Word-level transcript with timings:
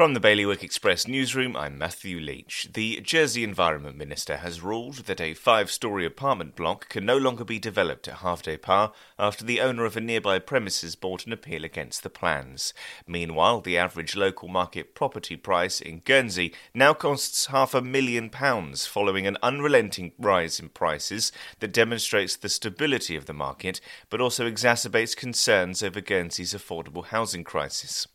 From 0.00 0.14
the 0.14 0.18
Bailiwick 0.20 0.64
Express 0.64 1.06
newsroom, 1.06 1.54
I'm 1.54 1.76
Matthew 1.76 2.20
Leach. 2.20 2.70
The 2.72 3.02
Jersey 3.02 3.44
Environment 3.44 3.98
Minister 3.98 4.38
has 4.38 4.62
ruled 4.62 5.04
that 5.04 5.20
a 5.20 5.34
five 5.34 5.70
story 5.70 6.06
apartment 6.06 6.56
block 6.56 6.88
can 6.88 7.04
no 7.04 7.18
longer 7.18 7.44
be 7.44 7.58
developed 7.58 8.08
at 8.08 8.20
Havre 8.20 8.44
des 8.44 8.56
Pas 8.56 8.92
after 9.18 9.44
the 9.44 9.60
owner 9.60 9.84
of 9.84 9.98
a 9.98 10.00
nearby 10.00 10.38
premises 10.38 10.96
brought 10.96 11.26
an 11.26 11.34
appeal 11.34 11.66
against 11.66 12.02
the 12.02 12.08
plans. 12.08 12.72
Meanwhile, 13.06 13.60
the 13.60 13.76
average 13.76 14.16
local 14.16 14.48
market 14.48 14.94
property 14.94 15.36
price 15.36 15.82
in 15.82 15.98
Guernsey 15.98 16.54
now 16.72 16.94
costs 16.94 17.48
half 17.48 17.74
a 17.74 17.82
million 17.82 18.30
pounds 18.30 18.86
following 18.86 19.26
an 19.26 19.36
unrelenting 19.42 20.12
rise 20.18 20.58
in 20.58 20.70
prices 20.70 21.30
that 21.58 21.74
demonstrates 21.74 22.36
the 22.36 22.48
stability 22.48 23.16
of 23.16 23.26
the 23.26 23.34
market 23.34 23.82
but 24.08 24.22
also 24.22 24.50
exacerbates 24.50 25.14
concerns 25.14 25.82
over 25.82 26.00
Guernsey's 26.00 26.54
affordable 26.54 27.04
housing 27.04 27.44
crisis. 27.44 28.06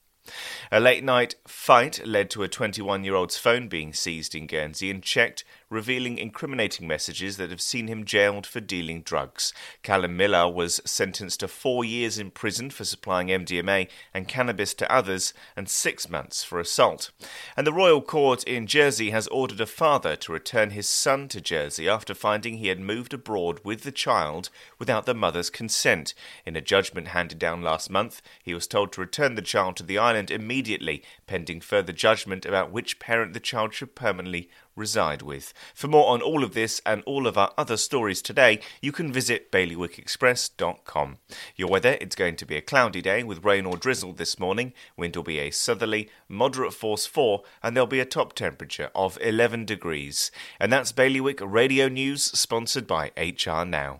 A 0.72 0.80
late 0.80 1.04
night 1.04 1.36
fight 1.48 2.06
led 2.06 2.30
to 2.32 2.44
a 2.44 2.48
21 2.48 3.04
year 3.04 3.16
old's 3.16 3.38
phone 3.38 3.68
being 3.68 3.94
seized 3.94 4.36
in 4.36 4.48
Guernsey 4.48 4.90
and 4.90 5.04
checked, 5.04 5.44
revealing 5.70 6.18
incriminating 6.18 6.88
messages 6.88 7.38
that 7.38 7.50
have 7.50 7.62
seen 7.62 7.88
him 7.88 8.06
jailed 8.06 8.46
for 8.46 8.60
dealing 8.60 9.02
drugs. 9.02 9.54
Callum 9.84 10.16
Miller 10.18 10.50
was 10.50 10.82
sentenced 10.86 11.40
to 11.42 11.48
four 11.48 11.84
years 11.84 12.18
in 12.18 12.32
prison 12.32 12.70
for 12.70 12.84
supplying 12.84 13.28
MDMA 13.28 13.88
and 14.14 14.28
cannabis 14.28 14.74
to 14.76 14.92
others 14.92 15.34
and 15.56 15.70
six 15.70 16.10
months 16.10 16.44
for 16.44 16.60
assault. 16.60 17.12
And 17.58 17.66
the 17.66 17.74
Royal 17.74 18.02
Court 18.02 18.44
in 18.44 18.68
Jersey 18.68 19.10
has 19.12 19.28
ordered 19.28 19.62
a 19.62 19.66
father 19.66 20.16
to 20.18 20.32
return 20.32 20.72
his 20.72 20.88
son 20.90 21.28
to 21.30 21.42
Jersey 21.42 21.90
after 21.90 22.14
finding 22.14 22.58
he 22.58 22.68
had 22.68 22.80
moved 22.80 23.14
abroad 23.14 23.60
with 23.64 23.84
the 23.84 23.92
child 23.92 24.50
without 24.80 25.06
the 25.06 25.14
mother's 25.14 25.50
consent. 25.50 26.14
In 26.46 26.56
a 26.56 26.62
judgment 26.62 27.10
handed 27.10 27.40
down 27.40 27.62
last 27.62 27.90
month, 27.90 28.22
he 28.44 28.54
was 28.54 28.68
told 28.68 28.92
to 28.94 29.02
return 29.02 29.36
the 29.36 29.42
child 29.42 29.76
to 29.78 29.84
the 29.84 29.98
island 30.16 30.32
immediately, 30.32 31.04
pending 31.28 31.60
further 31.60 31.92
judgment 31.92 32.46
about 32.46 32.72
which 32.72 33.00
parent 33.00 33.34
the 33.34 33.40
child 33.40 33.74
should 33.74 33.96
permanently 33.96 34.50
reside 34.74 35.22
with. 35.22 35.54
For 35.74 35.90
more 35.90 36.10
on 36.10 36.22
all 36.22 36.42
of 36.42 36.54
this 36.54 36.82
and 36.86 37.04
all 37.06 37.28
of 37.28 37.38
our 37.38 37.52
other 37.58 37.76
stories 37.76 38.22
today, 38.22 38.62
you 38.82 38.94
can 38.94 39.12
visit 39.12 39.52
bailiwickexpress.com. 39.52 41.18
Your 41.58 41.70
weather, 41.70 41.98
it's 42.00 42.16
going 42.16 42.38
to 42.38 42.46
be 42.46 42.56
a 42.56 42.62
cloudy 42.62 43.02
day 43.02 43.24
with 43.24 43.44
rain 43.44 43.66
or 43.66 43.76
drizzle 43.76 44.14
this 44.14 44.40
morning. 44.40 44.72
Wind 44.98 45.18
will 45.18 45.24
be 45.24 45.40
a 45.40 45.52
southerly, 45.52 46.10
moderate 46.30 46.74
force 46.74 47.06
4, 47.06 47.44
and 47.62 47.76
there'll 47.76 47.88
be 47.88 48.00
a 48.00 48.06
top 48.06 48.34
temperature 48.34 48.92
of 48.96 49.18
11 49.22 49.66
degrees. 49.66 50.32
And 50.62 50.72
that's 50.72 50.94
Bailiwick 50.94 51.42
Radio 51.42 51.90
News, 51.90 52.24
sponsored 52.24 52.88
by 52.88 53.12
HR 53.18 53.66
Now. 53.66 54.00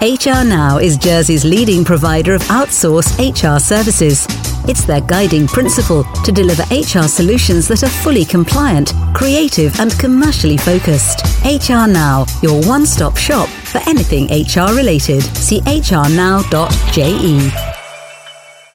HR 0.00 0.44
Now 0.44 0.78
is 0.78 0.96
Jersey's 0.96 1.44
leading 1.44 1.84
provider 1.84 2.34
of 2.34 2.42
outsourced 2.42 3.16
HR 3.18 3.58
services. 3.58 4.26
It's 4.68 4.84
their 4.84 5.00
guiding 5.00 5.46
principle 5.46 6.04
to 6.24 6.32
deliver 6.32 6.62
HR 6.64 7.08
solutions 7.08 7.68
that 7.68 7.82
are 7.82 7.88
fully 7.88 8.24
compliant, 8.24 8.92
creative, 9.14 9.78
and 9.80 9.96
commercially 9.98 10.56
focused. 10.56 11.22
HR 11.44 11.86
Now, 11.86 12.26
your 12.42 12.60
one 12.66 12.86
stop 12.86 13.16
shop 13.16 13.48
for 13.48 13.80
anything 13.86 14.26
HR 14.26 14.74
related. 14.74 15.22
See 15.22 15.60
hrnow.je. 15.60 17.75